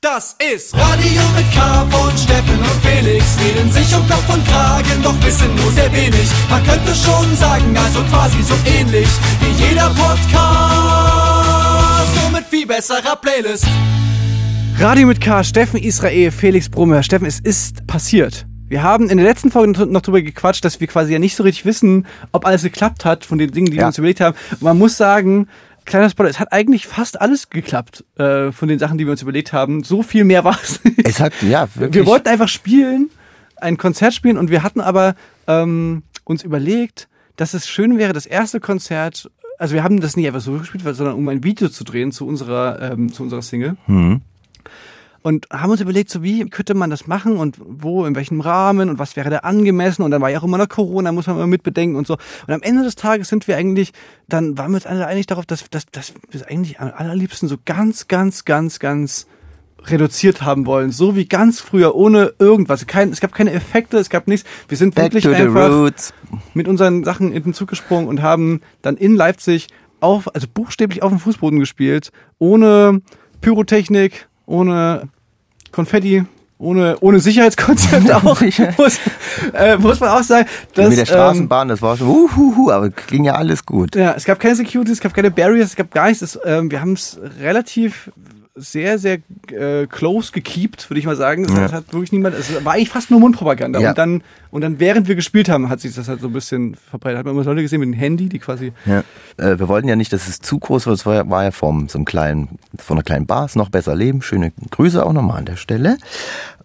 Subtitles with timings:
[0.00, 3.36] Das ist Radio mit K von Steffen und Felix.
[3.44, 6.28] Reden sich um Kopf und Kragen, doch wissen nur sehr wenig.
[6.48, 9.08] Man könnte schon sagen, also quasi so ähnlich
[9.40, 10.30] wie jeder Podcast.
[12.22, 13.66] Nur mit viel besserer Playlist.
[14.78, 17.02] Radio mit K, Steffen Israel, Felix Brummer.
[17.02, 18.46] Steffen, es ist passiert.
[18.68, 21.42] Wir haben in der letzten Folge noch drüber gequatscht, dass wir quasi ja nicht so
[21.42, 23.86] richtig wissen, ob alles geklappt hat von den Dingen, die wir Ja.
[23.88, 24.36] uns überlegt haben.
[24.52, 25.48] Und man muss sagen,
[25.88, 29.22] kleiner Spoiler, es hat eigentlich fast alles geklappt äh, von den Sachen, die wir uns
[29.22, 29.82] überlegt haben.
[29.82, 30.80] So viel mehr war es.
[31.04, 31.94] Es hat, ja, wirklich.
[31.94, 33.10] Wir wollten einfach spielen,
[33.56, 35.14] ein Konzert spielen und wir hatten aber
[35.46, 40.26] ähm, uns überlegt, dass es schön wäre, das erste Konzert, also wir haben das nicht
[40.26, 43.76] einfach so gespielt, sondern um ein Video zu drehen zu unserer, ähm, zu unserer Single.
[43.86, 44.20] Mhm.
[45.22, 48.88] Und haben uns überlegt, so wie könnte man das machen und wo, in welchem Rahmen
[48.88, 51.36] und was wäre da angemessen und dann war ja auch immer noch Corona, muss man
[51.36, 52.16] immer mitbedenken und so.
[52.46, 53.92] Und am Ende des Tages sind wir eigentlich,
[54.28, 57.48] dann waren wir uns alle einig darauf, dass, dass, dass wir es eigentlich am allerliebsten
[57.48, 59.26] so ganz, ganz, ganz, ganz
[59.86, 60.90] reduziert haben wollen.
[60.90, 62.86] So wie ganz früher, ohne irgendwas.
[62.86, 64.48] Kein, es gab keine Effekte, es gab nichts.
[64.68, 65.90] Wir sind Back wirklich einfach
[66.54, 69.68] mit unseren Sachen in den Zug gesprungen und haben dann in Leipzig
[70.00, 73.02] auf, also buchstäblich auf dem Fußboden gespielt, ohne
[73.40, 75.08] Pyrotechnik, ohne
[75.70, 76.24] Konfetti,
[76.58, 78.40] ohne, ohne Sicherheitskonzept auch.
[78.78, 78.98] muss,
[79.52, 80.48] äh, muss man auch sagen.
[80.74, 83.94] Dass, Mit der Straßenbahn, das war schon, uhuhu, aber ging ja alles gut.
[83.94, 86.22] Ähm, ja, es gab keine Securities, es gab keine Barriers, es gab gar nichts.
[86.22, 88.10] Es, ähm, wir haben es relativ
[88.58, 89.18] sehr, sehr
[89.50, 91.44] äh, close gekeept, würde ich mal sagen.
[91.44, 91.72] Es Ja.
[91.72, 93.80] hat wirklich niemand, es war eigentlich fast nur Mundpropaganda.
[93.80, 93.90] Ja.
[93.90, 96.74] Und dann, und dann, während wir gespielt haben, hat sich das halt so ein bisschen
[96.90, 97.18] verbreitet.
[97.18, 99.04] Hat man immer Leute gesehen mit dem Handy, die quasi Ja.
[99.36, 100.98] Äh, wir wollten ja nicht, dass es zu groß wird.
[100.98, 103.68] Es war, ja- war ja vom, so einem kleinen, von einer kleinen Bar, ist noch
[103.70, 104.22] besser leben.
[104.22, 105.96] Schöne Grüße auch nochmal an der Stelle.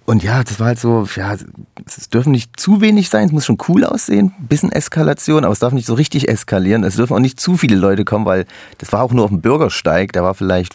[0.06, 1.34] Und ja, das war halt so, ja,
[1.86, 5.60] es dürfen nicht zu wenig sein, es muss schon cool aussehen, bisschen Eskalation, aber es
[5.60, 6.84] darf nicht so richtig eskalieren.
[6.84, 8.46] Es dürfen auch nicht zu viele Leute kommen, weil
[8.80, 10.74] das war auch nur auf dem Bürgersteig, der war vielleicht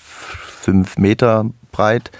[0.69, 2.11] fünf Meter breit.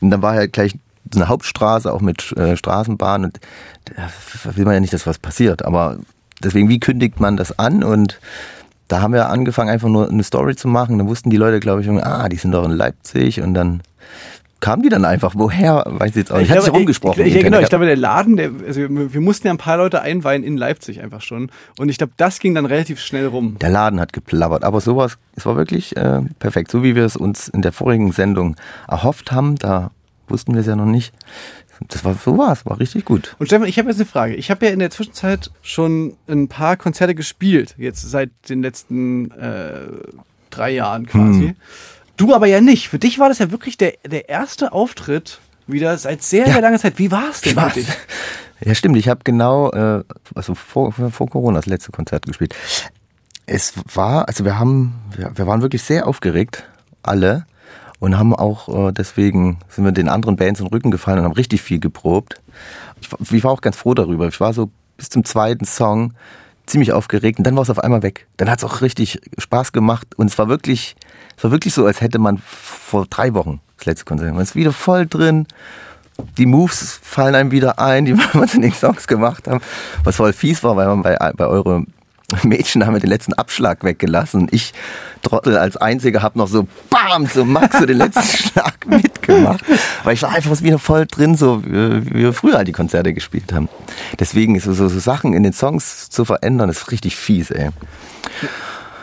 [0.00, 0.72] Und dann war halt gleich
[1.12, 3.40] so eine Hauptstraße, auch mit äh, Straßenbahn und
[3.84, 4.08] da
[4.56, 5.66] will man ja nicht, dass was passiert.
[5.66, 5.98] Aber
[6.42, 7.84] deswegen, wie kündigt man das an?
[7.84, 8.18] Und
[8.88, 10.96] da haben wir angefangen, einfach nur eine Story zu machen.
[10.96, 13.42] Dann wussten die Leute, glaube ich, ah, die sind doch in Leipzig.
[13.42, 13.82] Und dann
[14.60, 15.34] kamen die dann einfach.
[15.36, 15.84] Woher?
[15.86, 16.50] Weiß ich jetzt auch nicht.
[16.50, 17.24] Hat sich rumgesprochen.
[17.24, 19.76] Ich, ich, genau, ich glaube, der Laden, der, also wir wir mussten ja ein paar
[19.76, 21.50] Leute einweihen in Leipzig einfach schon.
[21.78, 23.56] Und ich glaube, das ging dann relativ schnell rum.
[23.60, 24.64] der Laden hat geplappert.
[24.64, 26.70] Aber sowas, es war wirklich äh, perfekt.
[26.70, 28.56] So wie wir es uns in der vorigen Sendung
[28.88, 29.90] erhofft haben, da
[30.28, 31.12] wussten wir es ja noch nicht.
[31.88, 33.34] Das war so war es, war richtig gut.
[33.38, 34.34] Und Stefan, ich habe jetzt eine Frage.
[34.34, 39.30] Ich habe ja in der Zwischenzeit schon ein paar Konzerte gespielt, jetzt seit den letzten
[39.30, 39.88] äh,
[40.50, 41.40] drei Jahren quasi.
[41.40, 41.56] Hm.
[42.20, 42.88] Du aber ja nicht.
[42.88, 46.52] Für dich war das ja wirklich der, der erste Auftritt wieder seit sehr, Ja.
[46.52, 46.98] sehr langer Zeit.
[46.98, 47.74] Wie war es denn Spaß.
[47.74, 47.86] dich?
[48.62, 48.98] Ja, stimmt.
[48.98, 50.04] Ich habe genau, äh,
[50.34, 52.54] also vor, vor Corona das letzte Konzert gespielt.
[53.46, 56.68] Es war, also wir haben, wir, wir waren wirklich sehr aufgeregt,
[57.02, 57.46] alle.
[58.00, 61.24] Und haben auch, äh, deswegen sind wir den anderen Bands in den Rücken gefallen und
[61.24, 62.34] haben richtig viel geprobt.
[63.00, 64.28] Ich, ich war auch ganz froh darüber.
[64.28, 66.12] Ich war so bis zum zweiten Song
[66.70, 68.26] ziemlich aufgeregt und dann war es auf einmal weg.
[68.36, 70.96] Dann hat es auch richtig Spaß gemacht und es war wirklich,
[71.36, 74.32] es war wirklich so, als hätte man vor drei Wochen das letzte Konzert.
[74.32, 75.46] Man ist wieder voll drin
[76.36, 79.60] die Moves fallen einem wieder ein, die uns in den Songs gemacht haben.
[80.04, 81.84] Was voll fies war, weil man bei, bei eure
[82.42, 84.48] Mädchen haben wir den letzten Abschlag weggelassen.
[84.50, 84.72] Ich,
[85.22, 89.64] Trottel, als Einziger habe noch so BAM, so Max, so den letzten Schlag mitgemacht.
[90.04, 93.12] Weil ich war einfach wieder voll drin, so wie wie wir früher halt die Konzerte
[93.12, 93.68] gespielt haben.
[94.18, 97.70] Deswegen ist so, so, so Sachen in den Songs zu verändern, ist richtig fies, ey.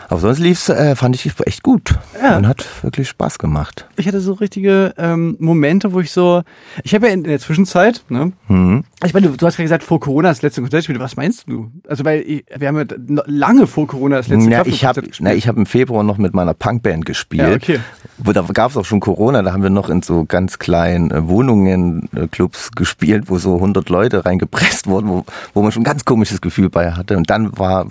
[0.08, 1.94] Aber sonst lief's, äh, fand ich echt gut.
[2.20, 2.38] Ja.
[2.38, 3.86] Und hat wirklich Spaß gemacht.
[3.96, 6.42] Ich hatte so richtige ähm, Momente, wo ich so,
[6.82, 8.84] ich habe ja in, in der Zwischenzeit, ne, Mhm.
[9.04, 10.98] ich meine, du, du hast gerade gesagt, vor Corona das letzte Konzert gespielt.
[11.00, 11.70] Was meinst du?
[11.86, 12.84] Also, weil ich, wir haben ja
[13.26, 15.34] lange vor Corona das letzte Ja, ich habe Kraftklub-Konzert gespielt.
[15.36, 17.42] ich hab im Februar noch mit meiner Punkband gespielt.
[17.48, 17.80] Ja, okay.
[18.16, 21.10] Wo, da gab es auch schon Corona, da haben wir noch in so ganz kleinen
[21.10, 25.82] äh, Wohnungen, äh, Clubs gespielt, wo so 100 Leute reingepresst wurden, wo, wo man schon
[25.82, 27.16] ein ganz komisches Gefühl bei hatte.
[27.16, 27.86] Und dann war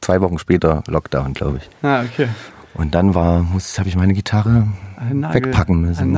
[0.00, 1.61] zwei Wochen später Lockdown, glaube ich.
[1.82, 2.28] Ah, okay.
[2.74, 4.68] Und dann war, muss, habe ich meine Gitarre
[5.12, 6.16] Nagel- wegpacken müssen.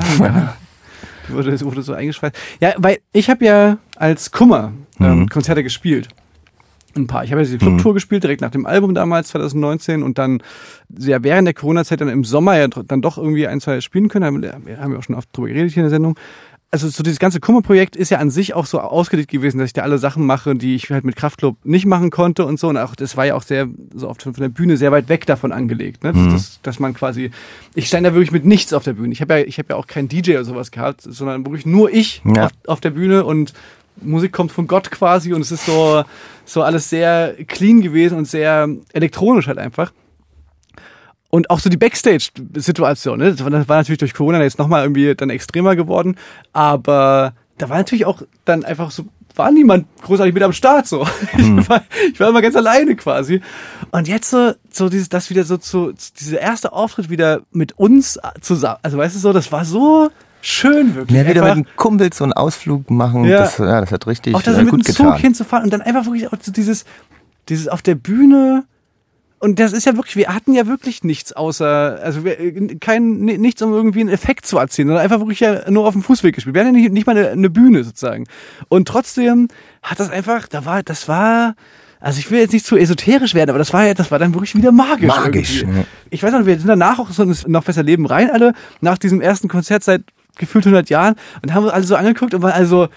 [1.28, 2.36] Die wurde, wurde so eingeschweißt.
[2.60, 5.28] Ja, weil ich habe ja als Kummer ähm, Mhm.
[5.28, 6.09] Konzerte gespielt.
[6.97, 7.24] Ein paar.
[7.24, 10.04] Ich habe ja die Clubtour gespielt, direkt nach dem Album damals, 2019.
[10.04, 10.41] Und dann,
[10.97, 14.24] ja, während der Corona-Zeit dann im Sommer ja dann doch irgendwie ein, zwei spielen können.
[14.24, 16.16] Haben, wir haben ja auch schon oft drüber geredet hier in der Sendung.
[16.74, 19.74] Also so dieses ganze Kummer-Projekt ist ja an sich auch so ausgelegt gewesen, dass ich
[19.74, 22.66] da alle Sachen mache, die ich halt mit Kraftclub nicht machen konnte und so.
[22.66, 25.24] Und auch das war ja auch sehr, so oft von der Bühne sehr weit weg
[25.24, 26.12] davon angelegt, ne?
[26.12, 26.32] Mhm.
[26.32, 27.30] Dass, dass, dass man quasi,
[27.76, 29.12] ich stand da wirklich mit nichts auf der Bühne.
[29.12, 31.92] Ich habe ja, ich habe ja auch keinen DJ oder sowas gehabt, sondern wirklich nur
[31.92, 32.47] ich Ja.
[32.47, 33.53] auf, auf der Bühne und
[34.03, 36.03] Musik kommt von Gott quasi und es ist so,
[36.44, 39.92] so alles sehr clean gewesen und sehr elektronisch halt einfach.
[41.34, 43.34] Und auch so die Backstage-Situation, ne?
[43.34, 46.16] das, war, natürlich durch Corona jetzt nochmal irgendwie dann extremer geworden,
[46.53, 51.04] aber da war natürlich auch dann einfach so war niemand großartig mit am Start so.
[51.33, 51.59] Hm.
[51.59, 51.83] Ich, war,
[52.13, 53.41] ich war immer ganz alleine quasi.
[53.91, 58.16] Und jetzt so, so dieses, das wieder so zu, dieser erste Auftritt wieder mit uns
[58.41, 58.78] zusammen.
[58.83, 60.10] Also weißt du so, das war so
[60.41, 61.19] schön wirklich.
[61.19, 63.25] Ja, wieder einfach, mit einem Kumpel so einen Ausflug machen.
[63.25, 65.65] Ja, das, ja, das hat richtig auch da so äh, gut mit dem Zug hinzufahren
[65.65, 66.84] und dann einfach wirklich auch so dieses,
[67.48, 68.63] dieses auf der Bühne
[69.45, 73.61] und das ist ja wirklich, wir hatten ja wirklich nichts außer, also wir, kein, nichts,
[73.61, 76.55] um irgendwie einen Effekt zu erzielen, sondern einfach wirklich ja nur auf dem Fußweg gespielt.
[76.55, 78.25] Wir hatten ja nicht, nicht mal eine, eine Bühne sozusagen.
[78.71, 79.49] Und trotzdem
[79.83, 81.57] hat das einfach, da war, das war,
[82.01, 84.33] also ich will jetzt nicht zu esoterisch werden, aber das war ja, das war dann
[84.33, 85.09] wirklich wieder magisch.
[85.09, 85.61] Magisch.
[85.61, 85.85] Irgendwie.
[86.09, 89.21] Ich weiß noch, wir sind danach auch so noch besser Leben rein, alle, nach diesem
[89.21, 90.05] ersten Konzert seit
[90.39, 92.89] gefühlt 100 Jahren und haben uns alle so angeguckt und waren also,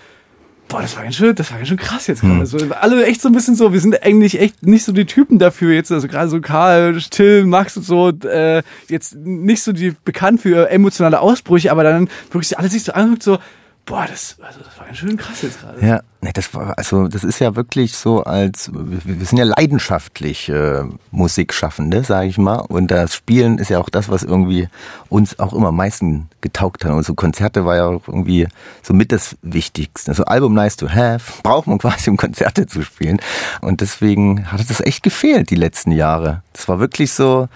[0.68, 2.36] boah, das war ganz schön, das war ganz schön krass jetzt gerade.
[2.36, 2.46] Mhm.
[2.46, 5.40] So, alle echt so ein bisschen so, wir sind eigentlich echt nicht so die Typen
[5.40, 9.96] dafür jetzt, also gerade so Karl, Till, Max und so, äh, jetzt nicht so die
[10.04, 13.40] bekannt für emotionale Ausbrüche, aber dann wirklich alle sich so anguckt, so,
[13.88, 15.84] boah, das, also das war ganz schön krass jetzt gerade.
[15.84, 20.50] Ja, nee, das war, also das ist ja wirklich so als, wir sind ja leidenschaftlich
[20.50, 22.58] äh, Musikschaffende, sage ich mal.
[22.58, 24.68] Und das Spielen ist ja auch das, was irgendwie
[25.10, 26.92] uns auch immer am meisten getaugt hat.
[26.92, 28.48] Und so Konzerte war ja auch irgendwie
[28.84, 30.14] so mit das Wichtigste.
[30.14, 33.20] So Album Nice to Have braucht man quasi, um Konzerte zu spielen.
[33.62, 36.44] Und deswegen hat das echt gefehlt die letzten Jahre.
[36.52, 37.48] Das war wirklich so,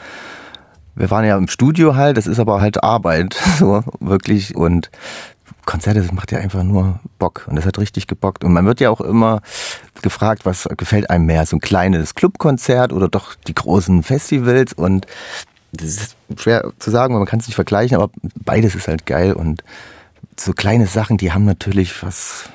[0.95, 4.56] wir waren ja im Studio halt, das ist aber halt Arbeit, so wirklich.
[4.56, 4.89] Und
[5.66, 8.44] Konzerte, das macht ja einfach nur Bock und das hat richtig gebockt.
[8.44, 9.42] Und man wird ja auch immer
[10.02, 15.06] gefragt, was gefällt einem mehr, so ein kleines Clubkonzert oder doch die großen Festivals und
[15.74, 18.12] das ist schwer zu sagen, weil man kann es nicht vergleichen, aber
[18.44, 19.63] beides ist halt geil und
[20.38, 22.50] so kleine Sachen, die haben natürlich was,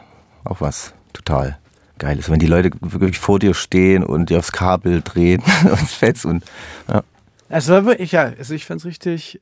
[0.44, 1.58] auch was total
[1.98, 2.28] Geiles.
[2.28, 6.44] Wenn die Leute wirklich vor dir stehen und dir aufs Kabel drehen und fetzt und
[6.88, 7.02] ja.
[7.48, 9.40] Es war wirklich, ja, also ich fand's richtig,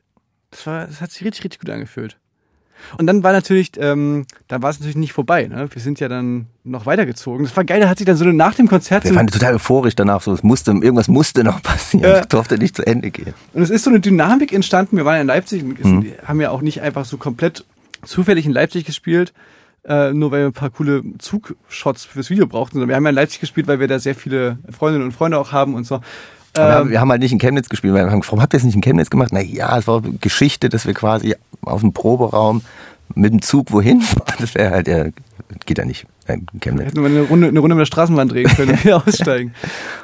[0.51, 2.19] es war, es hat sich richtig, richtig gut angefühlt.
[2.99, 5.47] Und dann war natürlich, ähm, dann war es natürlich nicht vorbei.
[5.47, 5.69] Ne?
[5.71, 7.45] Wir sind ja dann noch weitergezogen.
[7.45, 9.05] Das war geil, da hat sich dann so nach dem Konzert.
[9.05, 12.23] Wir so waren total euphorisch danach, so es musste, irgendwas musste noch passieren.
[12.23, 13.35] Äh, durfte nicht zu Ende gehen.
[13.53, 14.97] Und es ist so eine Dynamik entstanden.
[14.97, 16.13] Wir waren ja in Leipzig, mhm.
[16.25, 17.65] haben ja auch nicht einfach so komplett
[18.05, 19.33] zufällig in Leipzig gespielt.
[19.87, 23.11] Äh, nur weil wir ein paar coole Zugshots fürs Video brauchten, sondern wir haben ja
[23.11, 26.01] in Leipzig gespielt, weil wir da sehr viele Freundinnen und Freunde auch haben und so.
[26.57, 27.95] Ähm, wir haben halt nicht in Chemnitz gespielt.
[27.95, 29.31] Wir haben gefragt, warum habt ihr es nicht in Chemnitz gemacht?
[29.33, 32.63] Na ja, es war Geschichte, dass wir quasi aus dem Proberaum
[33.15, 34.37] mit dem Zug wohin fahren.
[34.41, 35.07] Das wäre halt, ja,
[35.67, 36.07] geht ja nicht.
[36.27, 36.87] In Chemnitz.
[36.87, 39.53] Hätten wir eine Runde, eine Runde mit der Straßenbahn drehen können und wieder aussteigen.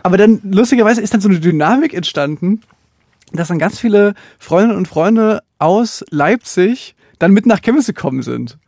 [0.03, 2.61] Aber dann, lustigerweise, ist dann so eine Dynamik entstanden,
[3.33, 8.59] dass dann ganz viele Freundinnen und Freunde aus Leipzig dann mit nach Chemnitz gekommen sind.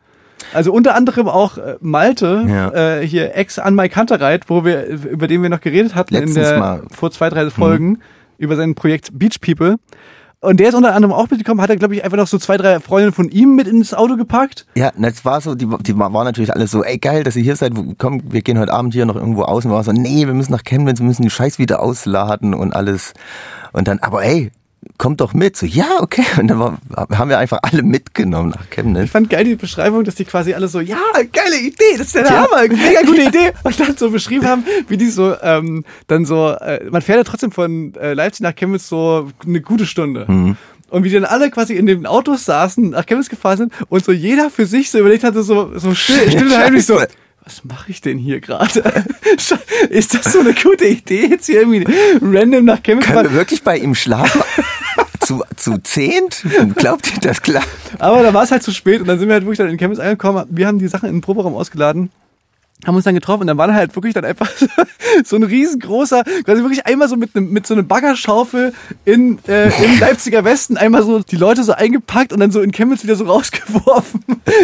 [0.53, 2.99] Also unter anderem auch äh, Malte, ja.
[2.99, 6.35] äh, hier ex an Mike Hunterreit, wo wir, über den wir noch geredet hatten Letztens
[6.35, 6.81] in der, mal.
[6.91, 8.01] vor zwei, drei Folgen, mhm.
[8.37, 9.77] über sein Projekt Beach People.
[10.43, 12.57] Und der ist unter anderem auch mitgekommen, hat er, glaube ich, einfach noch so zwei,
[12.57, 14.65] drei Freundinnen von ihm mit ins Auto gepackt.
[14.75, 17.55] Ja, das war so, die, die waren natürlich alle so, ey geil, dass ihr hier
[17.55, 19.71] seid, komm, wir gehen heute Abend hier noch irgendwo außen.
[19.71, 22.75] Wir waren so, nee, wir müssen nach Chemnitz, wir müssen die Scheiß wieder ausladen und
[22.75, 23.13] alles.
[23.71, 24.51] Und dann, aber ey,
[24.97, 25.57] kommt doch mit.
[25.57, 26.23] So, ja, okay.
[26.39, 26.77] Und dann war,
[27.11, 29.05] haben wir einfach alle mitgenommen nach Chemnitz.
[29.05, 30.97] Ich fand geil die Beschreibung, dass die quasi alle so, ja,
[31.31, 33.51] geile Idee, das ist der Hammer, mega gute Idee.
[33.63, 37.23] Und dann so beschrieben haben, wie die so, ähm, dann so, äh, man fährt ja
[37.23, 40.25] trotzdem von äh, Leipzig nach Chemnitz so eine gute Stunde.
[40.27, 40.57] Mhm.
[40.89, 44.05] Und wie die dann alle quasi in den Autos saßen, nach Chemnitz gefahren sind und
[44.05, 46.99] so jeder für sich so überlegt hatte, so, so still, still und heimlich so,
[47.43, 48.79] was mache ich denn hier gerade?
[49.89, 51.85] Ist das so eine gute Idee, jetzt hier irgendwie
[52.21, 54.41] random nach Chemnitz Können wir wirklich bei ihm schlafen?
[55.25, 56.43] zu, zu zehnt?
[56.75, 57.63] Glaubt ihr das klar?
[57.99, 59.77] Aber da war es halt zu spät und dann sind wir halt wirklich dann in
[59.77, 60.45] Chemnitz angekommen.
[60.49, 62.09] Wir haben die Sachen in den Proberaum ausgeladen
[62.85, 64.49] haben uns dann getroffen und dann war da halt wirklich dann einfach
[65.23, 68.73] so ein riesengroßer, quasi wirklich einmal so mit, einem mit so einer Baggerschaufel
[69.05, 72.71] in, äh, im Leipziger Westen einmal so die Leute so eingepackt und dann so in
[72.71, 74.21] Chemnitz wieder so rausgeworfen.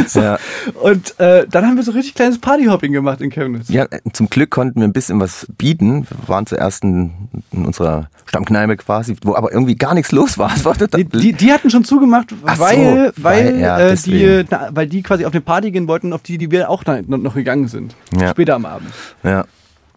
[0.08, 0.22] so.
[0.22, 0.38] Ja.
[0.82, 3.70] Und äh, dann haben wir so richtig kleines Partyhopping gemacht in Chemnitz.
[3.70, 6.08] Ja, zum Glück konnten wir ein bisschen was bieten.
[6.10, 7.12] Wir waren zuerst in,
[7.52, 10.52] in unserer Stammkneipe quasi, wo aber irgendwie gar nichts los war.
[10.64, 14.70] war die, die, die, hatten schon zugemacht, weil, so, weil, weil, ja, äh, die, na,
[14.72, 17.68] weil die quasi auf eine Party gehen wollten, auf die, die wir auch noch gegangen
[17.68, 17.96] sind.
[18.18, 18.30] Ja.
[18.30, 18.92] Später am Abend.
[19.24, 19.46] Ja.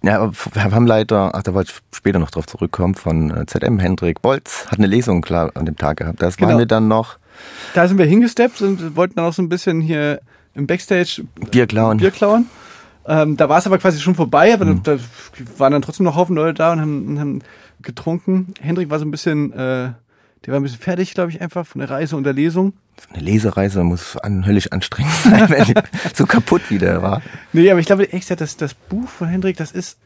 [0.05, 3.79] Ja, wir haben leider, ach, da wollte ich später noch drauf zurückkommen, von äh, ZM
[3.79, 6.21] Hendrik Bolz, hat eine Lesung klar an dem Tag gehabt.
[6.21, 6.51] Das genau.
[6.51, 7.19] waren wir dann noch.
[7.75, 10.21] Da sind wir hingesteppt und wollten dann auch so ein bisschen hier
[10.55, 11.99] im Backstage Bier klauen.
[11.99, 12.47] Bier klauen.
[13.07, 14.83] Ähm, da war es aber quasi schon vorbei, aber mhm.
[14.83, 14.99] da,
[15.59, 17.43] waren dann trotzdem noch Haufen Leute da und haben, und haben
[17.81, 18.55] getrunken.
[18.61, 19.97] Hendrik war so ein bisschen, äh, der
[20.49, 22.75] war ein bisschen fertig, glaube ich, einfach von der Reise und der Lesung.
[23.13, 25.75] Eine Lesereise muss an, höllisch anstrengend sein, wenn ich
[26.15, 27.21] so kaputt wie der war.
[27.53, 29.99] Nee, aber ich glaube, echt, das, das Buch von Hendrik, das ist,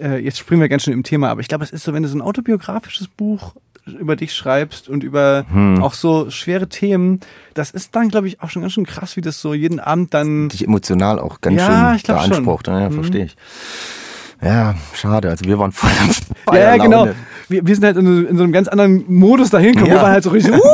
[0.00, 2.02] äh, jetzt springen wir ganz schön im Thema, aber ich glaube, es ist so, wenn
[2.02, 3.54] du so ein autobiografisches Buch
[3.86, 5.82] über dich schreibst und über Hm.
[5.82, 7.20] auch so schwere Themen,
[7.54, 10.14] das ist dann, glaube ich, auch schon ganz schön krass, wie das so jeden Abend
[10.14, 10.48] dann.
[10.48, 12.30] Dich emotional auch ganz Ja, schön ich glaub schon.
[12.30, 12.68] beansprucht.
[12.68, 12.94] Ja, Mhm.
[12.94, 13.36] verstehe ich.
[14.42, 15.28] Ja, schade.
[15.30, 15.90] Also wir waren voll
[16.46, 17.08] am Ja, ja, genau.
[17.48, 20.00] Wir, wir sind halt in, so- in so einem ganz anderen Modus dahin gekommen, Ja.
[20.00, 20.54] wo wir halt so richtig.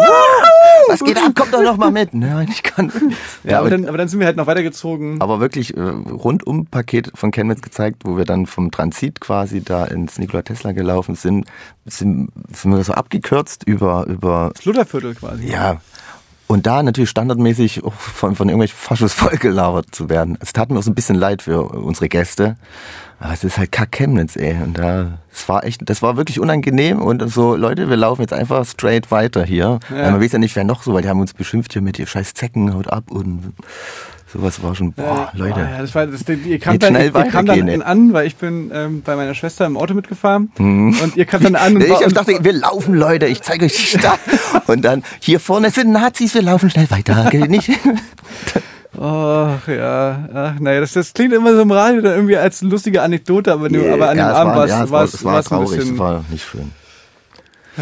[0.90, 1.32] Was geht ab?
[1.34, 2.12] Kommt doch noch mal mit.
[2.14, 2.92] Nein, ich kann.
[3.44, 5.20] ja, aber, dann, aber dann sind wir halt noch weitergezogen.
[5.20, 9.84] aber wirklich äh, rundum Paket von Chemnitz gezeigt, wo wir dann vom Transit quasi da
[9.84, 11.46] ins Nikola Tesla gelaufen sind,
[11.86, 15.46] sind, sind wir so abgekürzt über, über, Das Lutherviertel quasi.
[15.46, 15.80] ja.
[16.50, 20.36] Und da natürlich standardmäßig von, von irgendwelchen Faschos vollgelauert zu werden.
[20.40, 22.56] Es tat mir auch so ein bisschen leid für unsere Gäste.
[23.20, 24.56] Aber es ist halt kack Chemnitz, ey.
[24.60, 27.00] Und da, es war echt, das war wirklich unangenehm.
[27.00, 29.78] Und so, Leute, wir laufen jetzt einfach straight weiter hier.
[29.90, 30.10] Ja.
[30.10, 32.08] Man weiß ja nicht, wer noch so, weil die haben uns beschimpft hier mit ihr
[32.08, 33.52] scheiß Zecken, haut ab und
[34.32, 35.54] sowas war schon, boah, Äh, Leute.
[35.56, 37.82] oh ja, das war, das, ihr kam dann, schnell ihr kam dann ey.
[37.82, 41.56] an, weil ich bin ähm, bei meiner Schwester im Auto mitgefahren und ihr kam dann
[41.56, 41.92] an und, Mhm.
[42.00, 44.20] Ich und dachte, wir laufen, Leute, ich zeige euch die Stadt.
[44.66, 47.28] Und dann, hier vorne sind Nazis, wir laufen schnell weiter.
[47.30, 47.70] Gell, Nicht?
[49.00, 53.02] Ach ja, ach naja, das, das klingt immer so im Radio dann irgendwie als lustige
[53.02, 55.04] Anekdote, aber, nur- aber an dem Ja, es Abend war es ja, es war war,
[55.04, 55.94] es es war war es ein bisschen.
[55.94, 56.72] es war nicht schön.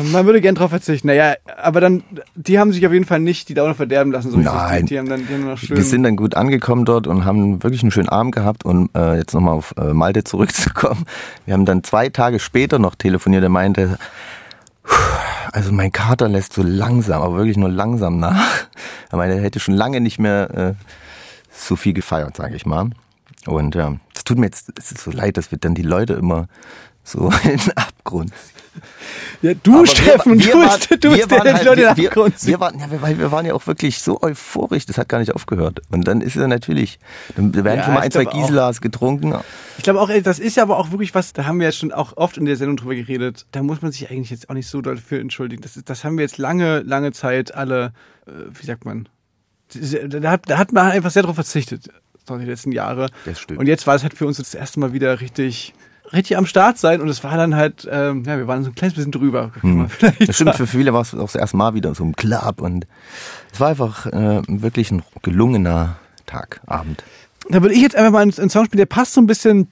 [0.03, 1.09] Man würde gern drauf verzichten.
[1.09, 2.03] Naja, aber dann,
[2.35, 4.31] die haben sich auf jeden Fall nicht die Laune verderben lassen.
[4.31, 4.39] So.
[4.39, 4.87] Nein.
[4.87, 5.77] Die, haben dann, die haben noch schön.
[5.77, 8.65] Wir sind dann gut angekommen dort und haben wirklich einen schönen Abend gehabt.
[8.65, 11.05] Und äh, jetzt nochmal auf äh, Malte zurückzukommen.
[11.47, 13.43] Wir haben dann zwei Tage später noch telefoniert.
[13.43, 13.99] Er meinte,
[14.83, 14.95] "Puh,
[15.53, 18.67] also mein Kater lässt so langsam, aber wirklich nur langsam nach.
[19.11, 20.75] Er meinte, er hätte schon lange nicht mehr äh,
[21.51, 22.91] so viel gefeiert, sage ich mal.
[23.47, 26.49] Und ja, es tut mir jetzt so leid, dass wir dann die Leute immer
[27.09, 28.33] so in den Abgrund
[29.43, 31.81] ja, du, Aber Steffen, wir, du, wir bist, waren, du wir bist der, halt, Leute
[31.81, 32.49] in wir, den wir, Abgrund zieht.
[32.49, 35.35] wir waren, ja, weil wir waren ja auch wirklich so euphorisch, das hat gar nicht
[35.35, 35.81] aufgehört.
[35.91, 36.99] Und dann ist es natürlich,
[37.37, 38.25] dann werden Ja, schon mal ein, zwei.
[38.25, 39.35] Giselas getrunken.
[39.77, 41.93] Ich glaube auch, das ist ja aber auch wirklich was, da haben wir ja schon
[41.93, 43.47] auch oft in der Sendung drüber geredet.
[43.53, 45.63] Da muss man sich eigentlich jetzt auch nicht so doll für entschuldigen.
[45.63, 47.93] Das, ist, das haben wir jetzt lange, lange Zeit alle,
[48.27, 49.09] äh, wie sagt man,
[50.09, 51.89] da hat, da hat man einfach sehr darauf verzichtet,
[52.27, 53.09] so die letzten Jahre.
[53.25, 53.61] Das stimmt.
[53.61, 55.75] Und jetzt war es halt für uns das erste Mal wieder richtig,
[56.13, 58.75] richtig am Start sein und es war dann halt, ähm, ja, wir waren so ein
[58.75, 59.53] kleines bisschen drüber.
[59.61, 59.89] Hm.
[60.27, 62.87] Das stimmt, für viele war es auch das erste Mal wieder so im Club und
[63.53, 65.97] es war einfach äh, wirklich ein gelungener
[66.27, 67.03] Tag, Abend.
[67.49, 69.69] Da würde ich jetzt einfach mal einen, einen Song spielen, der passt so ein bisschen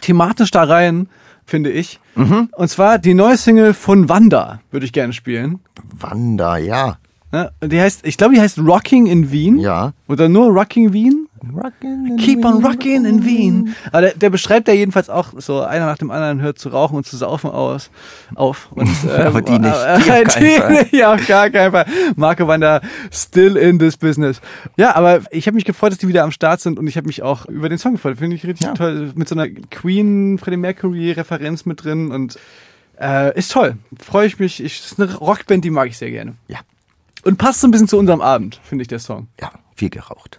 [0.00, 1.08] thematisch da rein,
[1.44, 1.98] finde ich.
[2.14, 2.48] Mhm.
[2.52, 5.60] Und zwar die neue Single von Wanda würde ich gerne spielen.
[5.98, 6.98] Wanda, ja.
[7.60, 9.58] Und Die heißt, ich glaube, die heißt Rocking in Wien.
[9.58, 9.92] Ja.
[10.08, 11.28] Oder nur Rocking Wien.
[11.56, 12.66] Rockin' in Keep on Wien.
[12.66, 13.74] rocking in Wien.
[13.92, 16.96] Aber der, der beschreibt ja jedenfalls auch so, einer nach dem anderen hört zu rauchen
[16.96, 17.90] und zu saufen aus,
[18.34, 18.68] auf.
[18.72, 19.74] Und, ähm, Aber die nicht.
[19.74, 21.86] äh, Die auf keinen nicht, ja, auf gar keinen Fall.
[22.16, 22.80] Marco Wander,
[23.10, 24.40] still in this business.
[24.76, 27.06] Ja, aber ich habe mich gefreut, dass die wieder am Start sind und ich habe
[27.06, 28.18] mich auch über den Song gefreut.
[28.18, 28.74] Finde ich richtig Ja.
[28.74, 29.12] toll.
[29.14, 32.38] Mit so einer Queen, Freddie Mercury Referenz mit drin und
[33.00, 33.76] äh, ist toll.
[33.98, 34.62] Freue ich mich.
[34.62, 36.34] Ich, ist eine Rockband, die mag ich sehr gerne.
[36.48, 36.58] Ja,
[37.24, 39.28] Und passt so ein bisschen zu unserem Abend, finde ich, der Song.
[39.40, 40.38] ja, viel geraucht.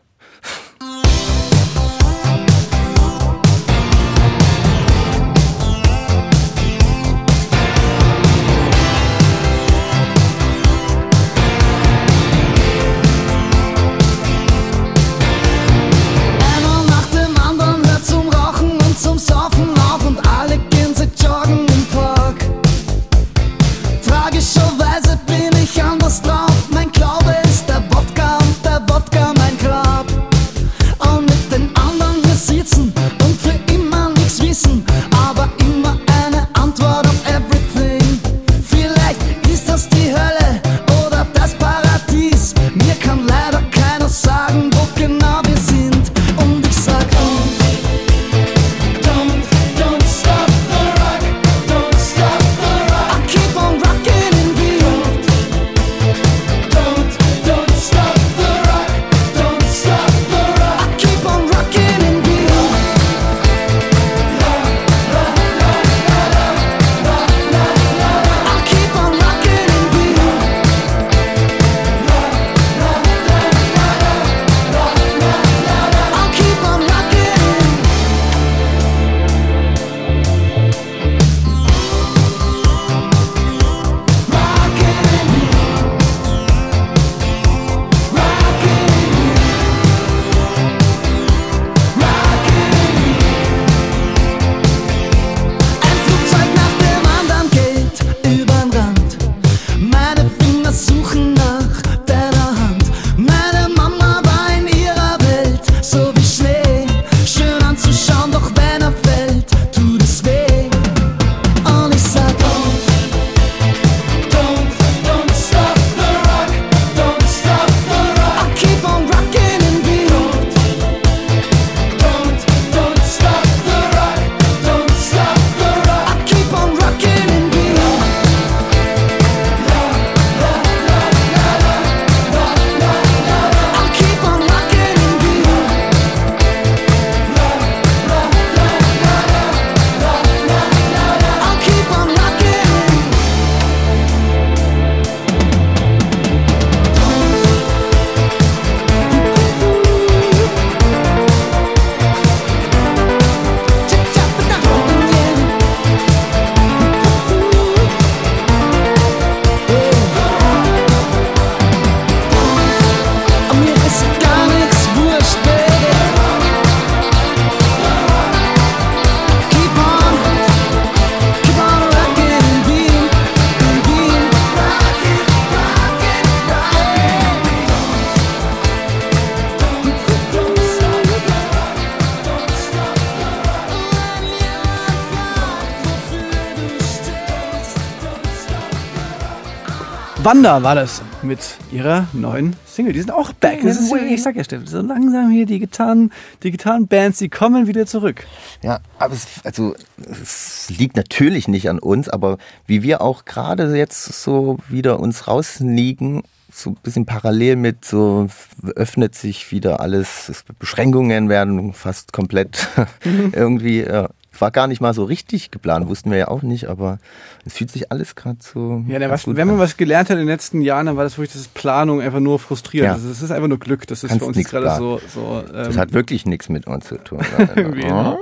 [190.24, 191.40] Wanda war das mit
[191.72, 192.94] ihrer neuen Single.
[192.94, 193.62] Die sind auch back.
[193.63, 196.12] Das ist, ich sag ja, Steffen, so langsam hier die Gitarren,
[196.44, 198.28] die Gitarrenbands, die kommen wieder zurück.
[198.62, 202.38] Ja, aber es, also, es liegt natürlich nicht an uns, aber
[202.68, 206.22] wie wir auch gerade jetzt so wieder uns rausliegen,
[206.54, 208.28] so ein bisschen parallel mit so
[208.75, 212.68] öffnet sich wieder alles, es- Beschränkungen werden fast komplett
[213.32, 214.10] irgendwie, ja.
[214.41, 216.98] War gar nicht mal so richtig geplant, wussten wir ja auch nicht, aber
[217.45, 218.83] es fühlt sich alles gerade so.
[218.88, 219.60] Ja, was, wenn man an.
[219.60, 222.39] was gelernt hat in den letzten Jahren, dann war das wirklich das Planung einfach nur
[222.39, 222.86] frustriert.
[222.86, 222.93] Ja.
[222.93, 223.86] Also Das ist einfach nur Glück.
[223.88, 225.00] Das ist Kannst für uns gerade so.
[225.13, 227.19] so ähm, Das hat wirklich nichts mit uns zu tun.
[227.62, 228.17] Ne?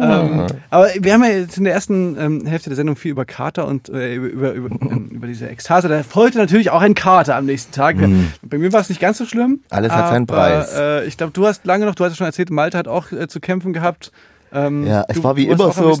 [0.00, 3.24] ähm, aber wir haben ja jetzt in der ersten ähm, Hälfte der Sendung viel über
[3.24, 5.88] Kater und äh, über, über, ähm, über diese Ekstase.
[5.88, 7.96] Da folgte natürlich auch ein Kater am nächsten Tag.
[8.42, 9.50] Bei mir war es nicht ganz so schlimm.
[9.50, 9.60] Mhm.
[9.70, 10.74] Alles hat seinen aber, Preis.
[10.76, 13.12] Äh, ich glaube, du hast lange noch, du hast ja schon erzählt, Malte hat auch
[13.12, 14.12] äh, zu kämpfen gehabt.
[14.52, 15.94] Ähm, Ja, es du, war wie immer so.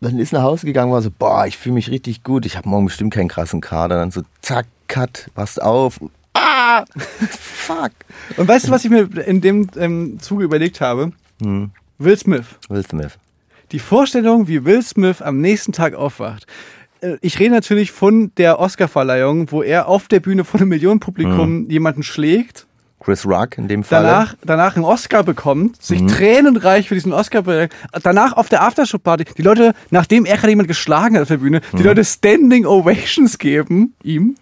[0.00, 2.46] Dann ist nach Hause gegangen, war so, boah, ich fühle mich richtig gut.
[2.46, 3.96] Ich habe morgen bestimmt keinen krassen Kader.
[3.96, 6.00] Dann so, zack, cut, wachst auf.
[6.34, 6.84] Ah,
[7.30, 7.90] fuck.
[8.36, 11.12] Und weißt du, was ich mir in dem ähm, Zuge überlegt habe?
[11.42, 11.70] Hm.
[11.98, 12.44] Will Smith.
[12.68, 13.18] Will Smith.
[13.72, 16.46] Die Vorstellung, wie Will Smith am nächsten Tag aufwacht.
[17.00, 21.68] Äh, Ich rede natürlich von der Oscarverleihung, wo er auf der Bühne vor einem Millionenpublikum
[21.68, 22.66] jemanden schlägt,
[23.08, 24.02] Chris Rock in dem Fall.
[24.02, 27.70] danach, danach einen Oscar bekommt, sich tränenreich für diesen Oscar be-
[28.02, 31.62] danach auf der Aftershow-Party, die Leute, nachdem er gerade jemand geschlagen hat auf der Bühne,
[31.72, 34.34] die Leute Standing Ovations geben, ihm.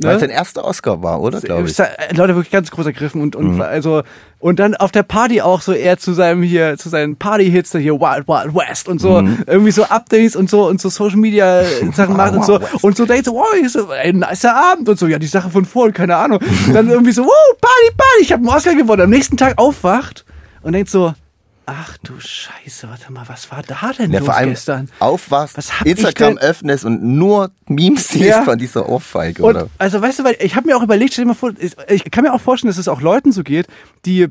[0.00, 0.28] Weil es Ne?
[0.28, 1.40] sein erster Oscar war, oder?
[1.40, 1.78] Glaube ich.
[1.78, 3.54] Äh, Leute wirklich ganz groß ergriffen und, Mhm.
[3.54, 4.02] und also
[4.40, 7.94] und dann auf der Party auch so eher zu seinem hier zu seinen Party-Hits hier
[8.00, 9.38] Wild Wild West und so Mhm.
[9.46, 11.62] irgendwie so Updates und so und so Social Media
[11.94, 14.98] Sachen macht und so und so denkt so wow ist so ein nicer Abend und
[14.98, 18.22] so ja die Sache von vorhin keine Ahnung und dann irgendwie so wow Party Party
[18.22, 20.24] ich habe einen Oscar gewonnen am nächsten Tag aufwacht
[20.62, 21.12] und denkt so
[21.70, 25.58] ach du Scheiße warte mal was war da denn Ja, los vor allem gestern aufwachst,
[25.84, 28.42] Instagram öffnest und nur Memes siehst Ja.
[28.42, 29.68] von dieser Ohrfeige, Und oder?
[29.76, 32.10] also weißt du, weil ich habe mir auch überlegt, stell dir mal vor, ich, ich
[32.10, 33.66] kann mir auch vorstellen, dass es auch Leuten so geht,
[34.06, 34.28] die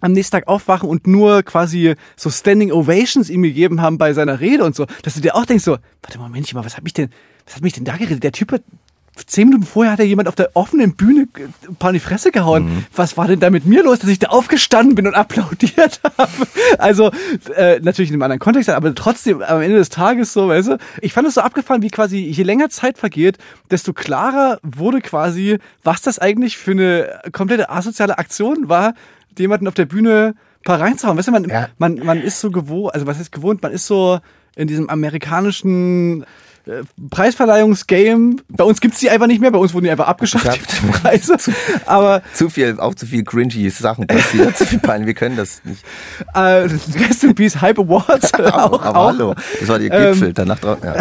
[0.00, 4.40] am nächsten Tag aufwachen und nur quasi so Standing Ovations ihm gegeben haben bei seiner
[4.40, 6.84] Rede und so, dass du dir auch denkst so, warte mal, Mensch, mal, was hat
[6.84, 7.10] mich denn,
[7.46, 8.22] was hat mich denn da geredet?
[8.22, 8.62] Der Typ hat
[9.26, 11.28] zehn Minuten vorher hat er jemand auf der offenen Bühne
[11.68, 12.64] ein paar in die Fresse gehauen.
[12.64, 12.84] Mhm.
[12.94, 16.30] Was war denn da mit mir los, dass ich da aufgestanden bin und applaudiert habe?
[16.78, 17.10] Also
[17.54, 20.78] äh, natürlich in einem anderen Kontext, aber trotzdem am Ende des Tages so, weißt du,
[21.02, 23.36] ich fand es so abgefahren, wie quasi je länger Zeit vergeht,
[23.70, 28.94] desto klarer wurde quasi, was das eigentlich für eine komplette asoziale Aktion war,
[29.38, 31.16] jemanden auf der Bühne ein paar reinzuhauen.
[31.18, 31.68] Weißt du, man, Ja.
[31.78, 34.18] man, man ist so gewohnt, also was heißt gewohnt, man ist so
[34.56, 36.24] in diesem amerikanischen
[36.70, 38.36] äh, Preisverleihungsgame.
[38.48, 40.82] Bei uns gibt's die einfach nicht mehr, bei uns wurden die einfach abgeschafft, Abgeschafft.
[40.82, 41.36] die Preise.
[41.86, 45.60] Aber Zu viel, auch zu viel cringy Sachen passiert, zu viel Pein, wir können das
[45.64, 45.82] nicht.
[46.34, 46.68] äh,
[47.08, 49.06] Rest in Peace Hype Awards auch, aber auch.
[49.08, 50.94] hallo, das war der Ähm, Gipfel, danach drauf, ja.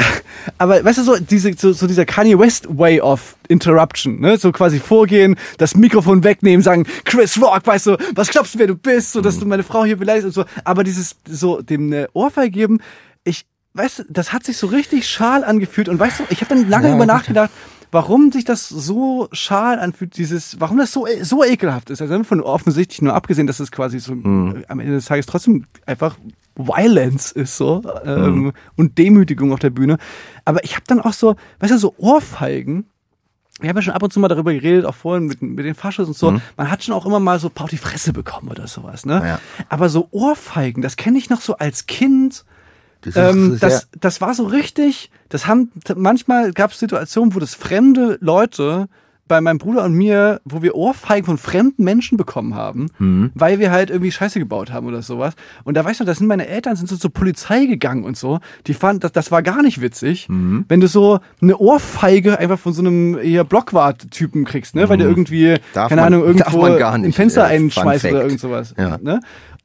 [0.57, 4.37] Aber weißt du, so, diese, so, so dieser Kanye West Way of Interruption, ne?
[4.37, 8.67] So quasi vorgehen, das Mikrofon wegnehmen, sagen, Chris Rock, weißt du, was glaubst du, wer
[8.67, 10.45] du bist, so dass du meine Frau hier beleidigst und so.
[10.63, 12.79] Aber dieses, so dem eine Ohrfeige geben,
[13.23, 13.45] ich,
[13.79, 15.89] weißt du, das hat sich so richtig schal angefühlt.
[15.89, 17.49] Und weißt du, ich habe dann lange Ja, über nachgedacht,
[17.91, 22.01] warum sich das so schal anfühlt, dieses, warum das so, so ekelhaft ist.
[22.01, 24.57] Also von offensichtlich nur abgesehen, dass es quasi so Mhm.
[24.57, 26.17] äh, am Ende des Tages trotzdem einfach
[26.55, 29.97] Violence ist so ähm, und Demütigung auf der Bühne.
[30.45, 32.85] Aber ich habe dann auch so, weißt du, so Ohrfeigen.
[33.61, 35.75] Wir haben ja schon ab und zu mal darüber geredet, auch vorhin mit, mit den
[35.75, 36.39] Faschos und so.
[36.57, 39.21] Man hat schon auch immer mal so Pau die Fresse bekommen oder sowas, ne?
[39.25, 39.39] Ja.
[39.67, 42.45] Aber so Ohrfeigen, das kenne ich noch so als Kind.
[43.01, 47.55] Das Ähm, das, das war so richtig, das haben, manchmal gab es Situationen, wo das
[47.55, 48.87] fremde Leute
[49.29, 53.29] bei meinem Bruder und mir, wo wir Ohrfeigen von fremden Menschen bekommen haben, Mhm.
[53.35, 55.35] weil wir halt irgendwie Scheiße gebaut haben oder sowas.
[55.63, 58.39] Und da weißt du, da sind meine Eltern sind so zur Polizei gegangen und so.
[58.65, 60.65] Die fanden, das, das war gar nicht witzig, Mhm.
[60.67, 64.89] wenn du so eine Ohrfeige einfach von so einem eher Blockwart-Typen kriegst, ne?
[64.89, 65.57] Weil der irgendwie, Mhm.
[65.75, 68.39] Darf keine man- Ahnung, darf irgendwo man gar ein nicht, Fenster äh, einschmeißt oder irgend
[68.39, 68.73] sowas.
[68.79, 68.97] Ja.
[68.99, 69.19] Ne?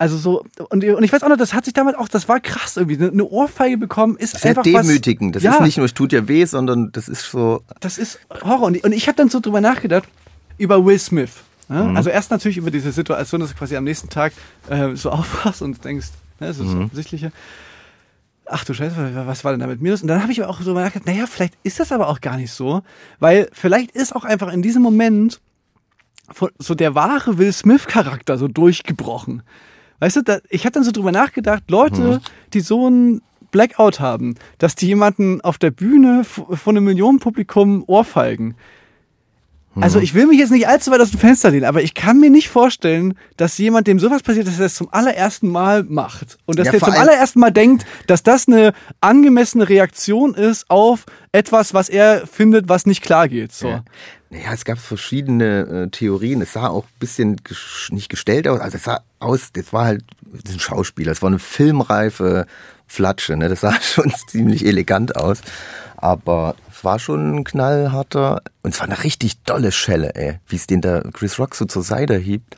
[0.04, 2.38] Also so, und, und ich weiß auch noch, das hat sich damals auch, das war
[2.40, 3.02] krass irgendwie.
[3.02, 5.34] Eine Ohrfeige bekommen ist sehr einfach demütigend.
[5.36, 5.42] was.
[5.42, 8.66] Das ist nicht nur, es tut dir weh, sondern das ist so, Das ist Horror.
[8.66, 10.06] Und ich, und ich habe dann so drüber nachgedacht,
[10.58, 11.30] über Will Smith.
[11.70, 11.84] Ja?
[11.84, 11.96] Mhm.
[11.96, 14.32] Also erst natürlich über diese Situation, dass du quasi am nächsten Tag
[14.68, 16.74] äh, so aufwachst und denkst, ne, das ist Mhm.
[16.74, 17.32] das Offensichtliche.
[18.46, 20.02] Ach du Scheiße, was war denn da mit mir los?
[20.02, 22.36] Und dann habe ich aber auch so nachgedacht, naja, vielleicht ist das aber auch gar
[22.36, 22.82] nicht so,
[23.18, 25.40] weil vielleicht ist auch einfach in diesem Moment
[26.58, 29.42] so der wahre Will Smith-Charakter so durchgebrochen.
[30.00, 32.20] Weißt du, da, ich habe dann so drüber nachgedacht, Leute,
[32.52, 38.56] die so ein Blackout haben, dass die jemanden auf der Bühne von einem Millionenpublikum ohrfeigen.
[39.82, 42.20] Also ich will mich jetzt nicht allzu weit aus dem Fenster lehnen, aber ich kann
[42.20, 46.38] mir nicht vorstellen, dass jemand, dem sowas passiert, dass er das zum allerersten Mal macht.
[46.46, 51.06] Und dass Ja, der zum allerersten Mal denkt, dass das eine angemessene Reaktion ist auf
[51.32, 53.52] etwas, was er findet, was nicht klar geht.
[53.52, 53.68] So.
[53.68, 53.84] Ja.
[54.30, 56.42] Naja, es gab verschiedene äh, Theorien.
[56.42, 58.60] Es sah auch ein bisschen ges nicht gestellt aus.
[58.60, 60.04] Also es sah aus, das war halt
[60.42, 61.12] das ein Schauspieler.
[61.12, 62.46] Es war eine filmreife
[62.86, 63.36] Flatsche.
[63.36, 63.48] Ne?
[63.48, 65.40] Das sah schon ziemlich elegant aus.
[65.96, 70.38] Aber war schon ein knallharter, und es war eine richtig dolle Schelle, ey.
[70.46, 72.56] Wie es den da Chris Rock so zur Seite hiebt.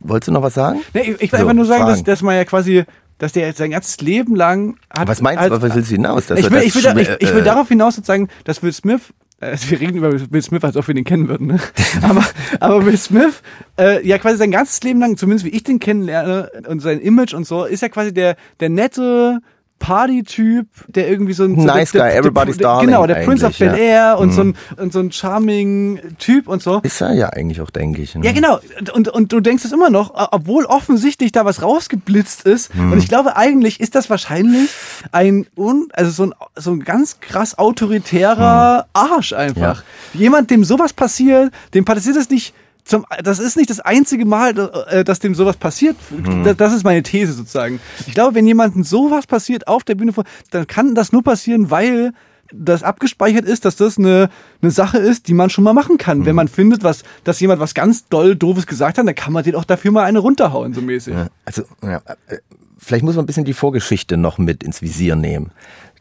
[0.00, 0.80] Wolltest du noch was sagen?
[0.94, 2.04] Nee, ich, ich will So, einfach nur sagen, dass, Fragen.
[2.04, 2.84] dass man ja quasi,
[3.18, 5.08] dass der sein ganzes Leben lang hat.
[5.08, 6.26] Was meinst du, was willst du hinaus?
[6.26, 8.72] Dass ich will, ich, will da, ich, ich will äh, darauf hinaus sozusagen, dass Will
[8.72, 9.02] Smith,
[9.40, 11.60] also wir reden über Will Smith, als ob wir den kennen würden, ne?
[12.02, 12.24] aber,
[12.60, 13.42] aber Will Smith,
[13.78, 17.34] äh, ja quasi sein ganzes Leben lang, zumindest wie ich den kennenlerne und sein Image
[17.34, 19.40] und so, ist ja quasi der, der nette,
[19.80, 23.24] Party-Typ, der irgendwie so ein so Nice der, guy, der, everybody's der, darling Genau, der
[23.24, 23.66] Prince of ja.
[23.66, 23.72] Mhm.
[23.72, 26.80] Bel Air und, so ein, und so ein charming Typ und so.
[26.84, 28.14] Ist er ja eigentlich auch, denke ich.
[28.14, 28.24] Ne?
[28.24, 28.60] Ja, genau.
[28.92, 32.74] Und, und du denkst es immer noch, obwohl offensichtlich da was rausgeblitzt ist.
[32.74, 32.92] Mhm.
[32.92, 34.70] Und ich glaube, eigentlich ist das wahrscheinlich
[35.12, 39.82] ein, un, also so ein, so ein ganz krass autoritärer Arsch einfach.
[40.12, 44.58] Jemand, dem sowas passiert, dem passiert es nicht zum, das ist nicht das einzige Mal,
[44.88, 45.96] äh, dass dem sowas passiert.
[46.44, 47.80] Das, das ist meine These sozusagen.
[48.06, 50.12] Ich glaube, wenn jemandem sowas passiert auf der Bühne,
[50.50, 52.12] dann kann das nur passieren, weil
[52.52, 54.28] das abgespeichert ist, dass das eine,
[54.60, 56.26] eine Sache ist, die man schon mal machen kann.
[56.26, 59.44] Wenn man findet, was, dass jemand was ganz doll doofes gesagt hat, dann kann man
[59.44, 61.14] den auch dafür mal eine runterhauen, so mäßig.
[61.14, 62.38] Ja, Also, ja, äh,
[62.78, 65.52] vielleicht muss man ein bisschen die Vorgeschichte noch mit ins Visier nehmen.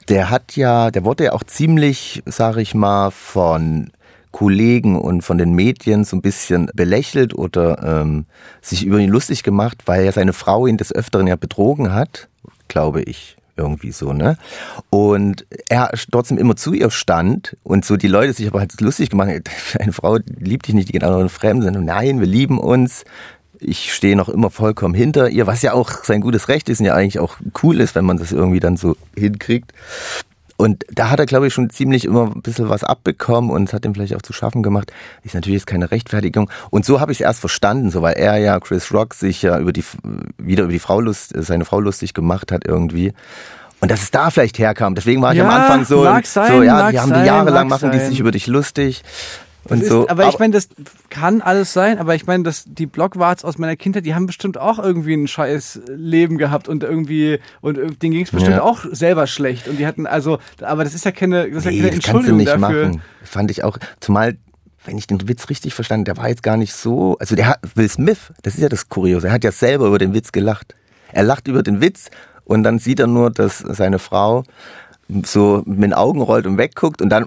[0.07, 3.91] Der hat ja, der wurde ja auch ziemlich, sage ich mal, von
[4.31, 8.25] Kollegen und von den Medien so ein bisschen belächelt oder ähm,
[8.61, 12.29] sich über ihn lustig gemacht, weil ja seine Frau ihn des Öfteren ja betrogen hat,
[12.67, 13.35] glaube ich.
[13.57, 14.37] Irgendwie so, ne?
[14.89, 19.09] Und er trotzdem immer zu ihr stand und so die Leute sich aber halt lustig
[19.09, 19.43] gemacht haben,
[19.79, 23.03] eine Frau liebt dich nicht, die geht anderen Fremden, sondern nein, wir lieben uns.
[23.59, 26.85] Ich stehe noch immer vollkommen hinter ihr, was ja auch sein gutes Recht ist und
[26.85, 29.73] ja eigentlich auch cool ist, wenn man das irgendwie dann so hinkriegt.
[30.61, 33.73] Und da hat er, glaube ich, schon ziemlich immer ein bisschen was abbekommen und es
[33.73, 34.91] hat ihm vielleicht auch zu schaffen gemacht.
[35.23, 36.51] Ist natürlich jetzt keine Rechtfertigung.
[36.69, 39.57] Und so habe ich es erst verstanden, so weil er ja Chris Rock sich ja
[39.57, 39.85] über die
[40.37, 43.13] wieder über die Frau lust, seine Frau lustig gemacht hat irgendwie.
[43.79, 44.95] Und dass es da vielleicht herkam.
[44.95, 47.91] Deswegen war ich Ja, am Anfang so, sein, so ja, die haben die jahrelang machen
[47.91, 49.03] die sich über dich lustig.
[49.65, 50.03] Und Das so.
[50.03, 50.69] ist, aber ich meine, das
[51.09, 54.57] kann alles sein, aber ich meine, dass die Blockwarts aus meiner Kindheit, die haben bestimmt
[54.57, 58.63] auch irgendwie ein scheiß Leben gehabt und irgendwie, und denen ging es bestimmt Ja.
[58.63, 59.67] auch selber schlecht.
[59.67, 62.47] Und die hatten also, aber das ist ja keine, das ist ja keine Entschuldigung nicht
[62.49, 62.87] dafür.
[62.87, 63.01] machen.
[63.23, 64.37] Fand ich auch, zumal,
[64.85, 67.59] wenn ich den Witz richtig verstanden, der war jetzt gar nicht so, also der hat,
[67.75, 70.73] Will Smith, das ist ja das Kuriose, er hat ja selber über den Witz gelacht.
[71.11, 72.09] Er lacht über den Witz
[72.45, 74.43] und dann sieht er nur, dass seine Frau
[75.25, 77.25] so mit den Augen rollt und wegguckt und dann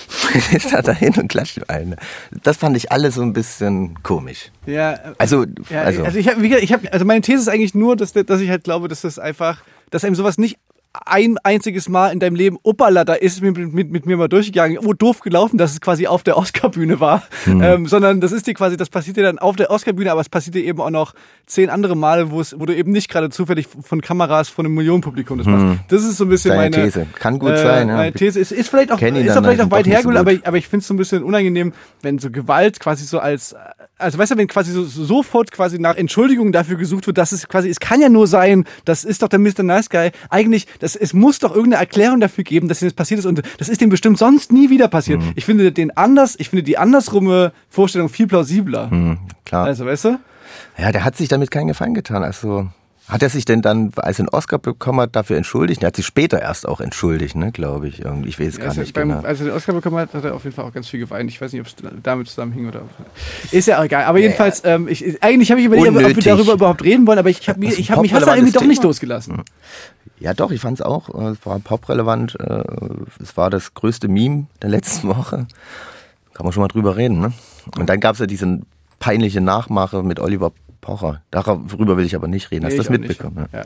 [0.52, 1.96] ist er dahin und klatscht ihm eine.
[2.42, 4.50] Das fand ich alles so ein bisschen komisch.
[4.66, 7.96] Ja, Also, Ja, also, also, ich habe, ich hab, also meine These ist eigentlich nur,
[7.96, 10.58] dass, dass ich halt glaube, dass das einfach, dass einem sowas nicht
[10.92, 14.78] ein einziges Mal in deinem Leben, uppala, da ist mit, mit, mit mir mal durchgegangen,
[14.78, 17.62] oh, doof gelaufen, dass es quasi auf der Oscarbühne war, Hm.
[17.62, 20.28] ähm, sondern das ist dir quasi, das passiert dir dann auf der Oscarbühne, aber es
[20.28, 21.14] passiert dir eben auch noch
[21.46, 24.74] zehn andere Male, wo es, wo du eben nicht gerade zufällig von Kameras von einem
[24.74, 25.80] Millionenpublikum das machst.
[25.88, 26.58] Das ist so ein bisschen Hm.
[26.58, 27.06] Deine meine These.
[27.14, 27.96] Kann gut äh, sein, ja.
[27.96, 30.20] Meine These ist, ist vielleicht auch, ist auch vielleicht halt auch weit so hergeholt, gut.
[30.20, 31.72] aber ich, aber ich finde es so ein bisschen unangenehm,
[32.02, 33.54] wenn so Gewalt quasi so als,
[33.96, 37.30] also weißt du, wenn quasi so, so sofort quasi nach Entschuldigung dafür gesucht wird, dass
[37.32, 39.62] es quasi, es kann ja nur sein, das ist doch der Mr.
[39.62, 40.10] Nice Guy.
[40.30, 43.42] Eigentlich, das, es muss doch irgendeine Erklärung dafür geben, dass ihm das passiert ist und
[43.58, 45.20] das ist dem bestimmt sonst nie wieder passiert.
[45.20, 45.32] Mhm.
[45.36, 48.90] Ich finde den anders, ich finde die andersrumme Vorstellung viel plausibler.
[48.90, 49.66] hm, klar.
[49.66, 50.18] Also, weißt du?
[50.78, 52.24] Ja, der hat sich damit keinen Gefallen getan.
[52.24, 52.68] Also
[53.10, 55.82] hat er sich denn dann, als er einen Oscar bekommen hat, dafür entschuldigt?
[55.82, 58.04] Er hat sich später erst auch entschuldigt, ne, glaube ich.
[58.04, 58.28] Irgendwie.
[58.28, 59.20] Ich weiß gar Also nicht beim, genau.
[59.22, 61.28] Als er den Oscar bekommen hat, hat er auf jeden Fall auch ganz viel geweint.
[61.28, 62.82] Ich weiß nicht, ob es damit zusammenhing oder.
[63.50, 64.04] Ist ja auch egal.
[64.04, 67.30] Aber jedenfalls, ähm, ich, eigentlich habe ich überlegt, ob wir darüber überhaupt reden wollen, aber
[67.30, 68.88] ich habe mich, ich hab mich hast poprelevantes irgendwie doch nicht Thema.
[68.90, 69.42] losgelassen.
[70.20, 71.08] Ja, doch, ich fand es auch.
[71.08, 72.38] äh, Es war poprelevant.
[72.38, 72.62] äh,
[73.22, 75.46] Es war das größte Meme der letzten Woche.
[76.34, 77.32] Kann man schon mal drüber reden, ne?
[77.78, 78.66] Und dann gab es ja diesen
[78.98, 81.22] peinliche Nachmache mit Oliver Pocher.
[81.30, 82.64] Darüber will ich aber nicht reden.
[82.66, 83.00] Hast Nee, du das nicht.
[83.08, 83.46] mitbekommen?
[83.52, 83.58] Ja.
[83.60, 83.64] Ja.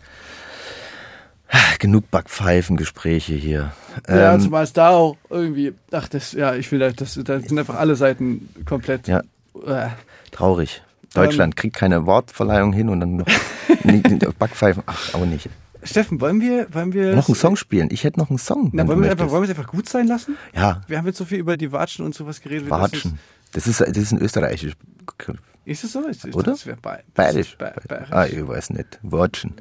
[1.78, 3.72] Genug Backpfeifengespräche hier.
[4.08, 7.38] Ja, Ähm, zumal es da auch irgendwie, ach, das, ja, ich will, da- das, da
[7.38, 9.06] sind einfach alle Seiten komplett.
[9.06, 9.20] Ja.
[9.66, 9.88] Äh,
[10.32, 10.82] Traurig.
[11.04, 11.10] Ähm.
[11.22, 13.16] Deutschland kriegt keine Wortverleihung hin und dann
[14.24, 14.82] noch Backpfeifen.
[14.86, 15.48] Ach, auch nicht.
[15.84, 17.14] Steffen, wollen wir, wollen wir.
[17.14, 17.88] Noch einen Song spielen.
[17.92, 18.70] Ich hätte noch einen Song.
[18.72, 20.36] Na, wollen wir, einfach, wollen wir es einfach gut sein lassen?
[20.54, 22.68] Ja, Wir haben jetzt so viel über die Watschen und sowas geredet.
[22.70, 23.18] Watschen.
[23.52, 24.74] Das ist, das ist ein österreichisches.
[25.18, 25.34] es-
[25.66, 26.00] Ist es so?
[26.06, 26.52] Ist, Oder?
[26.52, 27.56] Das wär bei, Bayerisch.
[27.56, 28.10] Ba- bayerisch.
[28.12, 28.98] Ah, ich weiß nicht.
[29.02, 29.54] Watschen.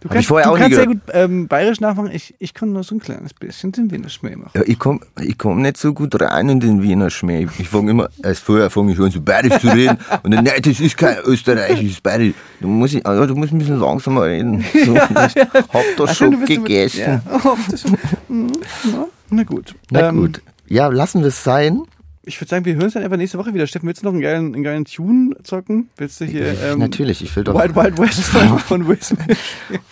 [0.00, 2.10] Du Hab kannst, du kannst sehr gut ähm, bayerisch nachmachen.
[2.12, 4.52] Ich, ich kann nur so ein kleines bisschen den Wiener Schmäh machen.
[4.54, 7.48] Ja, ich komme ich komm nicht so gut rein in den Wiener Schmäh.
[7.58, 9.98] Ich fange immer, als vorher fange ich an, so bayerisch zu reden.
[10.22, 12.34] Und dann, nein, das ist kein österreichisches Bayerisch.
[12.60, 14.64] Du musst, ich, also, du musst ein bisschen langsamer reden.
[14.84, 17.00] So, ich hab das Ach, schon du bist so- gegessen.
[17.00, 17.20] Ja.
[17.44, 19.74] Oh, das ja, na gut.
[19.90, 20.42] Na Ähm, gut.
[20.68, 21.82] Ja, lassen wir es sein.
[22.28, 23.66] Ich würde sagen, wir hören uns dann einfach nächste Woche wieder.
[23.66, 25.88] Steffen, willst du noch einen geilen, einen geilen Tune zocken?
[25.96, 27.54] Willst du hier ähm, Natürlich, ich will doch.
[27.54, 29.38] Wild Wild West von, von Will Smith?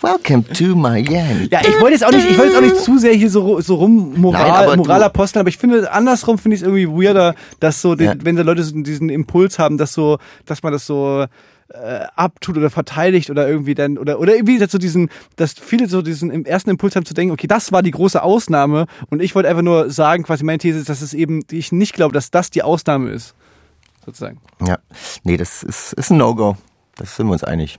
[0.01, 1.47] Welcome to Miami.
[1.51, 3.59] Ja, ich wollte jetzt auch nicht, ich wollte jetzt auch nicht zu sehr hier so,
[3.61, 7.33] so rum Nein, Moral, Moral aposteln, aber ich finde, andersrum finde ich es irgendwie weirder,
[7.59, 8.13] dass so, den, Ja.
[8.21, 11.25] wenn da Leute so diesen Impuls haben, dass so, dass man das so
[11.69, 16.01] äh, abtut oder verteidigt oder irgendwie dann, oder, oder irgendwie so diesen, dass viele so
[16.01, 19.35] diesen im ersten Impuls haben zu denken, okay, das war die große Ausnahme und ich
[19.35, 22.31] wollte einfach nur sagen, quasi meine These ist, dass es eben, ich nicht glaube, dass
[22.31, 23.35] das die Ausnahme ist.
[24.05, 24.39] Sozusagen.
[24.65, 24.77] Ja,
[25.23, 26.55] nee, das ist, ist ein No-Go.
[26.95, 27.77] Das sind wir uns einig.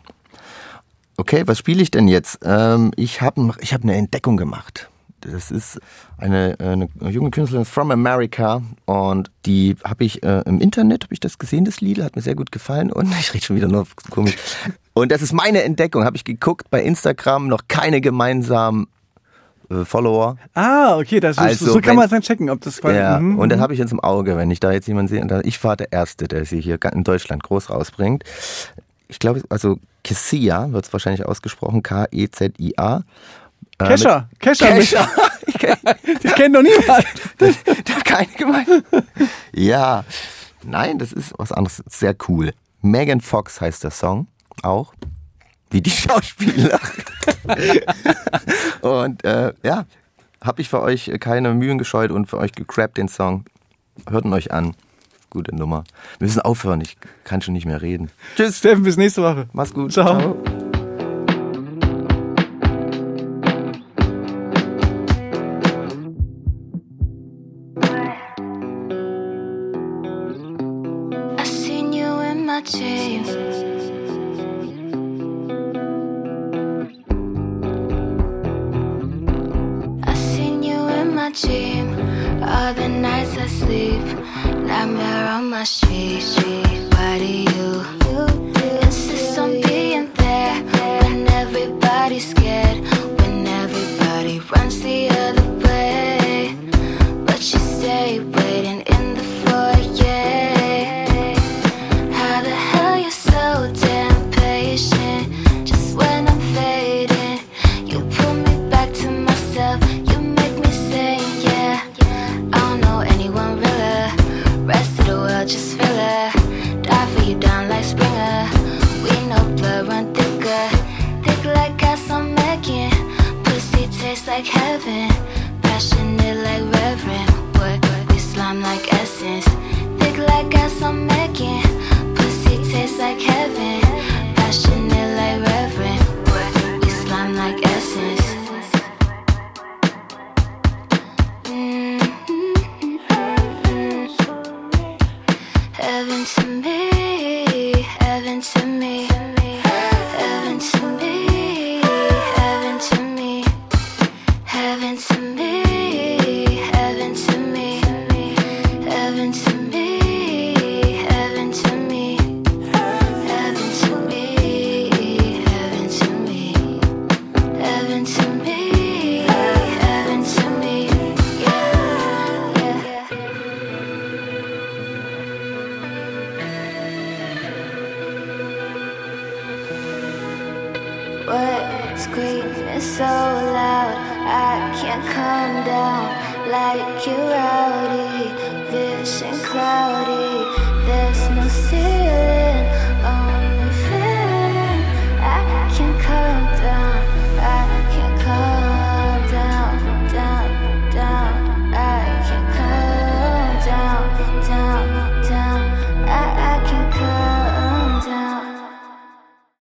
[1.16, 2.38] Okay, was spiele ich denn jetzt?
[2.44, 4.90] Ähm, ich habe ich hab eine Entdeckung gemacht.
[5.20, 5.80] Das ist
[6.16, 11.20] eine, eine junge Künstlerin from America und die habe ich äh, im Internet, habe ich
[11.20, 13.86] das gesehen, das Lied, hat mir sehr gut gefallen und ich rede schon wieder nur
[14.10, 14.36] komisch.
[14.94, 18.88] Und das ist meine Entdeckung, habe ich geguckt bei Instagram, noch keine gemeinsamen
[19.70, 20.36] äh, Follower.
[20.54, 23.38] Ah, okay, das, Also, so kann man es dann checken, ob das quasi, Ja, mhm,
[23.38, 23.62] und das mhm.
[23.62, 25.42] habe ich jetzt im Auge, wenn ich da jetzt jemanden sehe.
[25.44, 28.24] Ich war der Erste, der sie hier in Deutschland groß rausbringt.
[29.08, 33.02] Ich glaube, also Kessia wird es wahrscheinlich ausgesprochen, K-E-Z-I-A.
[33.80, 35.08] Äh, Kescher, Kescher, Kescher.
[36.22, 37.06] die kennt doch niemand.
[37.40, 38.68] mit- Der keine gemeint.
[39.54, 40.04] ja,
[40.64, 41.82] nein, das ist was anderes.
[41.88, 42.52] Sehr cool.
[42.82, 44.26] Megan Fox heißt der Song
[44.62, 44.94] auch.
[45.70, 46.80] Wie die Schauspieler.
[48.80, 49.84] und äh, ja,
[50.42, 53.44] habe ich für euch keine Mühen gescheut und für euch gecrappt den Song.
[54.08, 54.74] Hört ihn euch an.
[55.30, 55.84] Gute Nummer.
[56.18, 58.10] Wir müssen aufhören, ich kann schon nicht mehr reden.
[58.36, 59.48] Tschüss, Steffen, bis nächste Woche.
[59.52, 59.92] Mach's gut.
[59.92, 60.36] Ciao.
[60.46, 60.67] I